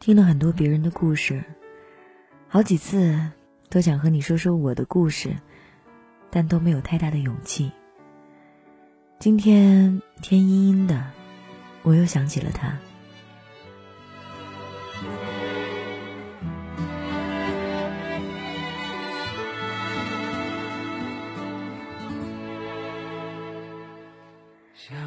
[0.00, 1.42] 听了很多别人的故事，
[2.46, 3.32] 好几次
[3.68, 5.36] 都想和你说说我的故事，
[6.30, 7.72] 但都没有太大的勇气。
[9.18, 11.04] 今天天阴阴的，
[11.82, 12.78] 我又想起了他。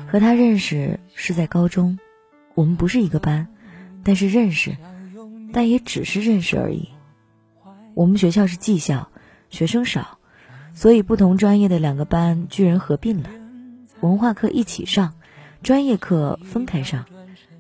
[0.08, 1.98] 和他认识是在高中，
[2.54, 3.48] 我们不是一个班，
[4.04, 4.76] 但是认识，
[5.54, 6.90] 但也只是认识而已。
[7.94, 9.10] 我们学校是技校，
[9.50, 10.18] 学生少，
[10.74, 13.30] 所以不同专业的两个班居然合并了，
[14.00, 15.14] 文化课一起上，
[15.62, 17.06] 专业课分开上，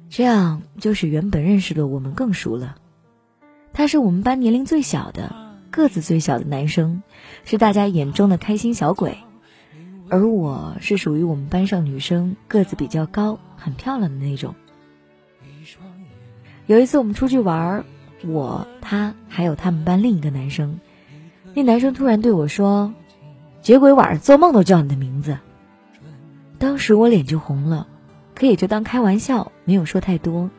[0.09, 2.77] 这样就使原本认识的我们更熟了。
[3.73, 5.33] 他是我们班年龄最小的，
[5.69, 7.03] 个子最小的男生，
[7.43, 9.17] 是大家眼中的开心小鬼。
[10.09, 14.55] 而我是属于我们班上女生个子比较高、很漂亮的那种。
[16.67, 17.83] 有一次我们出去玩，
[18.25, 20.79] 我、他还有他们班另一个男生，
[21.53, 22.93] 那男生突然对我说
[23.61, 25.37] ：“结鬼晚上做梦都叫你的名字。”
[26.59, 27.87] 当时我脸就红了，
[28.35, 30.49] 可也就当开玩笑，没有说太多。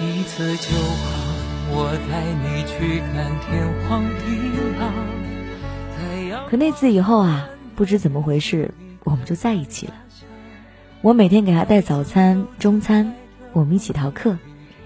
[0.00, 1.12] 一次就好，
[1.70, 4.24] 我带你去看天荒地
[4.80, 6.48] 老。
[6.48, 7.48] 可那次以后啊。
[7.76, 9.94] 不知怎么回事，我们就在一起了。
[11.00, 13.12] 我每天给他带早餐、中餐，
[13.54, 14.36] 我们一起逃课，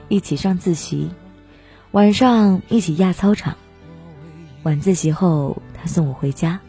[0.07, 1.11] 一起上自习，
[1.91, 3.57] 晚上一起压操场。
[4.63, 6.61] 晚自习后，他送我回家，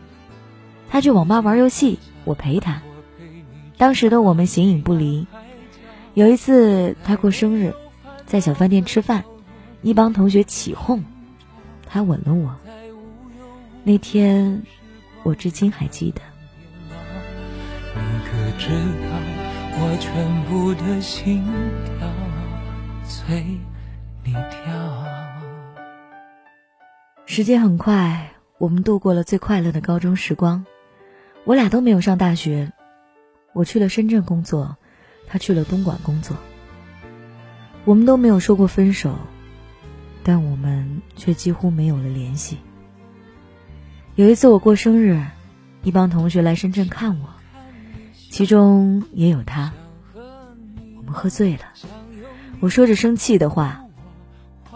[0.90, 2.82] 他去网吧玩游戏，我陪他。
[3.78, 5.28] 当时的我们形影不离。
[6.16, 7.76] 有一次他过生日，
[8.26, 9.24] 在小饭店吃饭，
[9.84, 11.04] 一帮同学起哄，
[11.86, 12.58] 他吻了我。
[13.84, 14.64] 那天。
[15.24, 16.22] 我至今还记得。
[17.94, 19.39] 你可知道
[19.82, 21.42] 我全部的心
[21.86, 22.10] 跳
[23.06, 23.42] 随
[24.26, 25.08] 你跳？
[27.26, 30.66] 时间很快，我们度过了最快乐的高中时光。
[31.46, 32.74] 我俩都没有上大学，
[33.54, 34.76] 我去了深圳工作，
[35.28, 36.36] 他去了东莞工作。
[37.86, 39.16] 我们都没有说过分手，
[40.24, 42.58] 但我们却几乎没有了联系。
[44.16, 45.24] 有一次我过生日，
[45.84, 47.30] 一帮同学来深圳看我，
[48.30, 49.74] 其中也有他。
[50.14, 51.64] 我们喝醉了，
[52.60, 53.84] 我说着生气的话。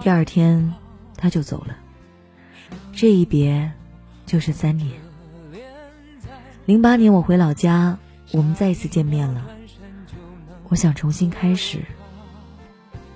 [0.01, 0.73] 第二天
[1.15, 1.77] 他就走了，
[2.91, 3.71] 这一别
[4.25, 4.89] 就是三年。
[6.65, 7.97] 零八年我回老家，
[8.31, 9.45] 我们再一次见面了。
[10.69, 11.79] 我想重新开始，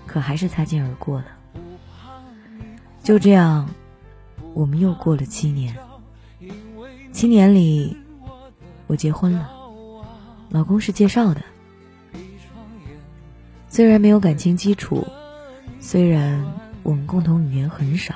[0.05, 1.25] 可还是擦肩而过了。
[3.03, 3.67] 就这样，
[4.53, 5.75] 我们又过了七年。
[7.11, 7.97] 七年里，
[8.85, 9.49] 我结婚了，
[10.49, 11.41] 老公是介绍的。
[13.69, 15.05] 虽然没有感情基础，
[15.79, 16.45] 虽然
[16.83, 18.15] 我们共同语言很少，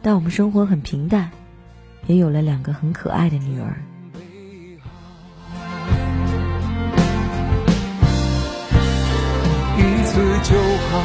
[0.00, 1.30] 但我们生活很平淡，
[2.06, 3.76] 也有了两个很可爱的女儿。
[9.76, 10.56] 一次就
[10.88, 11.02] 好，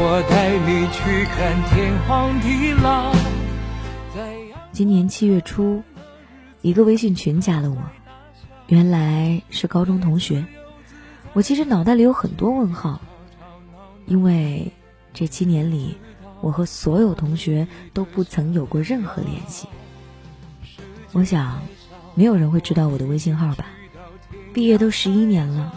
[0.00, 1.36] 我带你去看
[1.70, 3.12] 天荒地老。
[4.72, 5.82] 今年七月初。
[6.60, 7.76] 一个微信群加了我，
[8.68, 10.44] 原来是高中同学。
[11.32, 13.00] 我其实脑袋里有很多问号，
[14.06, 14.72] 因为
[15.14, 15.96] 这七年里，
[16.42, 19.68] 我和所有同学都不曾有过任何联系。
[21.12, 21.62] 我想，
[22.14, 23.64] 没有人会知道我的微信号吧？
[24.52, 25.72] 毕业都十一年了，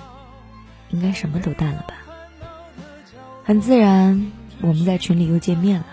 [0.89, 1.93] 应该什么都淡了吧？
[3.43, 5.85] 很自然，我们在群里又见面了，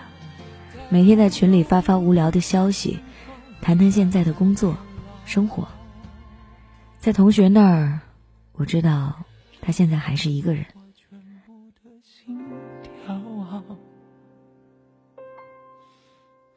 [0.89, 2.99] 每天在群里发发无聊的消息。
[3.61, 4.77] 谈谈现在的工作、
[5.25, 5.67] 生活。
[6.99, 7.97] 在同学那儿，
[8.51, 9.15] 我知道
[9.61, 10.65] 他现在还是一个人。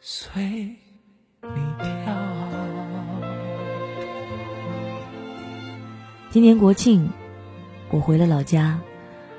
[0.01, 0.43] 随
[1.43, 1.49] 你
[1.79, 2.13] 跳。
[6.31, 7.09] 今年国庆，
[7.91, 8.81] 我回了老家，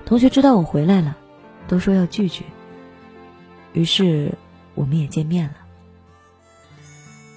[0.05, 1.17] 同学知道我回来了，
[1.67, 2.45] 都说要聚聚。
[3.73, 4.33] 于是，
[4.73, 5.55] 我们也见面了。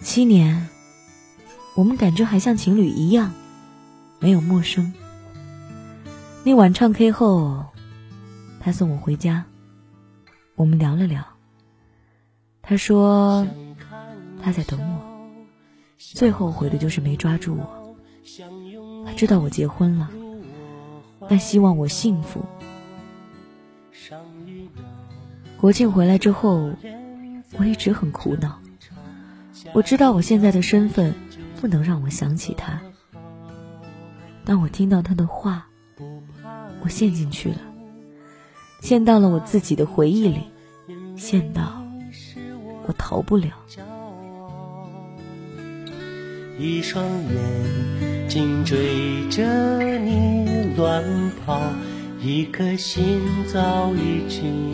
[0.03, 0.69] 七年，
[1.75, 3.33] 我们感觉还像情侣一样，
[4.19, 4.93] 没有陌生。
[6.45, 7.67] 那晚唱 K 后，
[8.61, 9.45] 他送我回家，
[10.55, 11.25] 我们聊了聊。
[12.63, 13.47] 他说
[14.43, 15.01] 他在等我，
[15.99, 17.97] 最后悔的就是没抓住我。
[19.05, 20.11] 他知道我结婚了，
[21.29, 22.45] 但希望我幸福。
[25.59, 26.73] 国庆回来之后，
[27.59, 28.61] 我一直很苦恼。
[29.73, 31.15] 我知道我现在的身份
[31.61, 32.81] 不能让我想起他。
[34.47, 35.67] 当我听到他的话，
[36.81, 37.59] 我陷进去了。
[38.81, 40.39] 陷到了我自己的回忆里，
[41.17, 41.85] 陷到
[42.87, 43.49] 我逃不了。
[46.61, 51.03] 一双眼睛追着你乱
[51.45, 51.61] 跑，
[52.23, 53.21] 一颗心
[53.53, 54.73] 早已经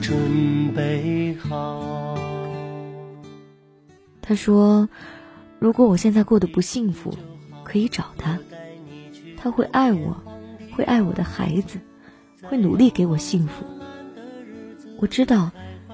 [0.00, 2.16] 准备好。
[4.22, 4.88] 他说
[5.64, 7.16] ：“如果我现在过得不幸福，
[7.62, 8.38] 可以找他，
[9.34, 10.14] 他会爱我，
[10.72, 11.80] 会爱我的孩子，
[12.42, 13.64] 会努力给我幸福。
[14.98, 15.50] 我知道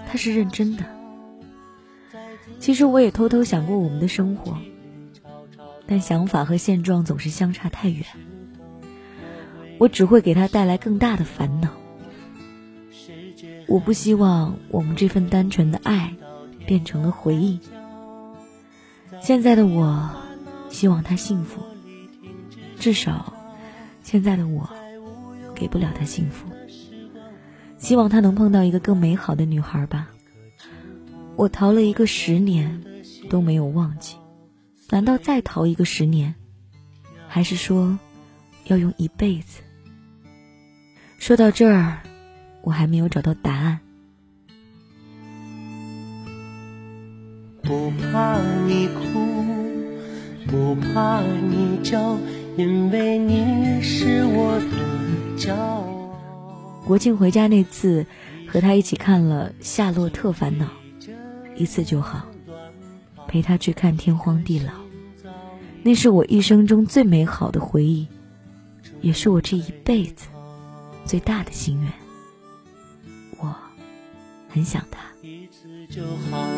[0.08, 0.84] 他是认真的。”
[2.58, 4.58] 其实我也偷偷想过我们的生活，
[5.86, 8.04] 但想法和现状总是相差太远。
[9.78, 11.70] 我只会给他带来更大的烦恼。
[13.68, 16.12] 我不希望我们这份单纯的爱
[16.66, 17.60] 变成了回忆。
[19.20, 20.10] 现在的我，
[20.70, 21.62] 希望他幸福。
[22.78, 23.32] 至少，
[24.02, 24.68] 现在的我，
[25.54, 26.46] 给不了他幸福。
[27.78, 30.08] 希望他能碰到一个更美好的女孩吧。
[31.36, 32.82] 我逃了一个十年，
[33.28, 34.16] 都没有忘记。
[34.90, 36.34] 难道再逃一个十年？
[37.26, 37.98] 还是说，
[38.66, 39.60] 要用一辈子？
[41.18, 41.98] 说到这儿，
[42.62, 43.80] 我还没有找到答案。
[47.70, 48.36] 不怕
[48.66, 49.44] 你哭，
[50.48, 52.18] 不怕你叫，
[52.56, 55.84] 因为你是我的骄傲。
[56.84, 58.04] 国庆回家那次，
[58.48, 60.66] 和他一起看了《夏洛特烦恼》。
[61.54, 62.26] 一次就好，
[63.28, 64.72] 陪他去看天荒地老，
[65.84, 68.08] 那是我一生中最美好的回忆，
[69.00, 70.26] 也是我这一辈子
[71.04, 71.92] 最大的心愿。
[73.38, 73.54] 我
[74.48, 74.98] 很想他。
[75.22, 76.48] 一次就好，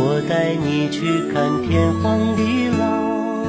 [0.00, 3.44] 我带你去看天荒地老，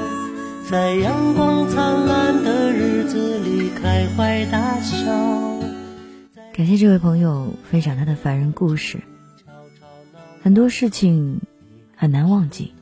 [0.68, 5.06] 在阳光灿烂的日子里开怀大笑。
[6.52, 9.00] 感谢这位朋友分享他的凡人故事。
[10.42, 11.40] 很多事情
[11.96, 12.74] 很难忘记，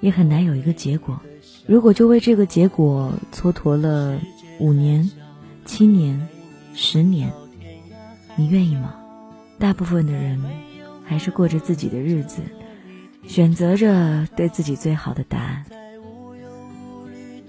[0.00, 1.20] 也很难有一个结果。
[1.66, 4.20] 如果就为这个结果蹉跎了
[4.60, 5.10] 五年、
[5.64, 6.28] 七年、
[6.74, 7.32] 十年，
[8.36, 8.94] 你愿意吗？
[9.58, 10.40] 大部分的人
[11.04, 12.42] 还是过着自己的日子，
[13.26, 15.64] 选择着对自己最好的答案。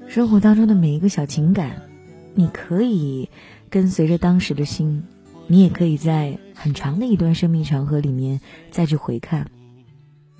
[0.08, 1.82] 生活当中的每一个小情感，
[2.34, 3.30] 你可以
[3.70, 5.04] 跟随着当时的心，
[5.48, 8.40] 你也可以在很长的一段生命长河里面
[8.72, 9.50] 再去回看。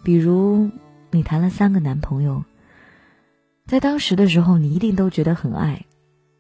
[0.04, 0.70] 比如，
[1.12, 2.44] 你谈了三个男朋友，
[3.66, 5.86] 在当时的时候，你一定都觉得很爱，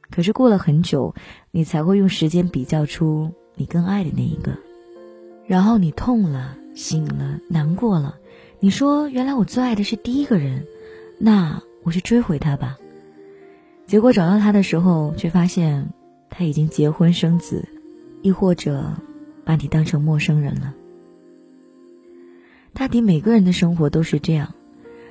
[0.10, 1.14] 可是过了很久，
[1.52, 4.58] 你才会用时间比较出你更爱的那一个，
[5.46, 8.16] 然后你痛了、醒了、难过了，
[8.60, 10.66] 你说原来我最爱的是第一个人，
[11.20, 12.78] 那我去追回他吧。
[13.86, 15.94] 结果找到他的时候，却发现
[16.30, 17.68] 他已经结婚生子，
[18.22, 18.94] 亦或者
[19.46, 20.74] 把你当成陌生人了。
[22.74, 24.56] 大抵每个人的生活都是这样，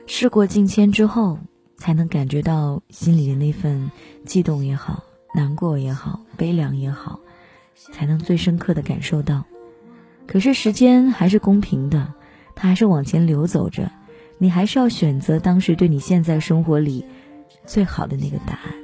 [0.07, 1.39] 事过境迁之后，
[1.77, 3.91] 才能感觉到心里的那份
[4.25, 5.05] 悸动也好，
[5.35, 7.21] 难过也好，悲凉也好，
[7.93, 9.45] 才能最深刻的感受到。
[10.27, 12.13] 可是时间还是公平的，
[12.57, 13.93] 它还是往前流走着，
[14.39, 17.05] 你还是要选择当时对你现在生活里
[17.67, 18.75] 最好的那个答案。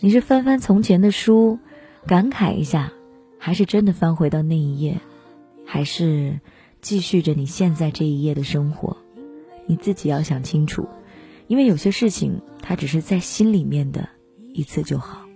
[0.00, 1.58] 你是翻翻从前的书，
[2.06, 2.92] 感慨一下，
[3.38, 4.98] 还是真的翻回到那一页，
[5.64, 6.38] 还是？
[6.80, 8.96] 继续着你现在这一页的生活，
[9.66, 10.86] 你自己要想清楚，
[11.48, 14.08] 因为有些事情它只是在心里面的
[14.54, 15.26] 一次就好。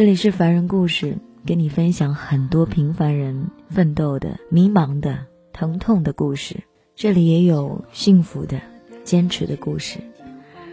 [0.00, 6.62] 这里是凡人故事，跟你分享很多平凡人奋斗的、迷茫的、疼痛的故事。
[6.96, 8.62] 这里也有幸福的、
[9.04, 9.98] 坚持的故事。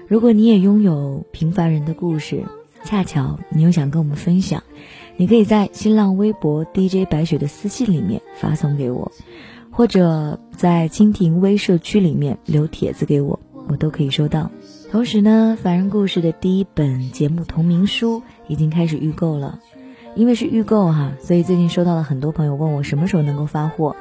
[0.08, 2.46] 如果你也拥有平凡人的故事，
[2.86, 4.64] 恰巧你又想跟我们分享，
[5.18, 9.12] 你可以在新浪微博 DJ 白雪的私信里面发送给我，
[9.72, 14.50] 或者在蜻蜓微社区里面留帖子给我，我都可以收到。
[14.90, 19.60] 同时呢，凡人故事的第一本节目同名书已经开始预购了，
[20.16, 23.96] 因为是预购哈，所以最近收到了很多朋友问我什么时候能够发货，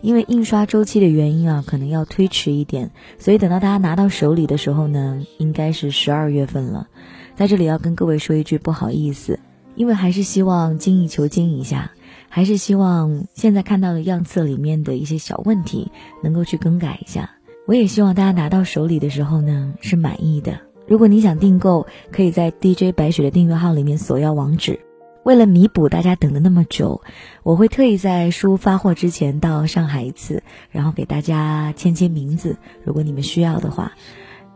[0.00, 6.88] 因为印刷周期的原因啊，可能要推迟一点，所以等到大家拿到手里的时候呢，应该是十二月份了。
[7.36, 9.38] 在这里要跟各位说一句不好意思，
[9.76, 11.92] 因为还是希望精益求精一下，
[12.28, 15.90] 还是希望现在看到的样册里面的一些小问题
[16.22, 17.30] 能够去更改一下。
[17.66, 20.60] 我也希望大家拿到手里的时候呢是满意的。
[20.86, 24.80] 如果你想订购，可以在 DJ 白雪的订阅号里面索要网址。
[25.24, 27.02] 为了弥补大家等的那么久，
[27.42, 32.56] 我会特意在书发货之前到上海一次，然后给大家签签名字。
[32.84, 33.92] 如果你们需要的话。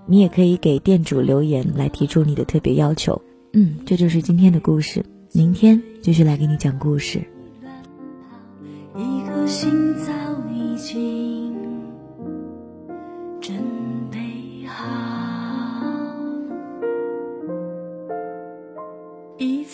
[0.08, 3.20] 你也可以给店主留言来提出你的特别要求。
[3.52, 7.24] 嗯，这就是今天的故事，明天继续来给你讲故事。
[8.94, 10.12] 一颗心早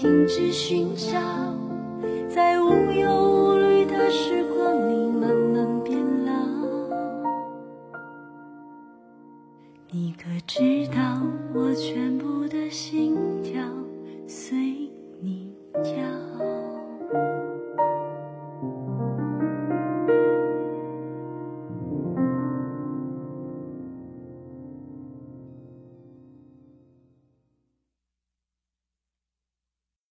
[0.00, 1.18] 停止寻找
[2.32, 6.32] 在无忧无虑的时光里慢慢变老。
[9.90, 11.20] 你可知道
[11.52, 13.60] 我全部的心跳
[14.28, 14.88] 随
[15.20, 15.52] 你
[15.82, 16.67] 跳。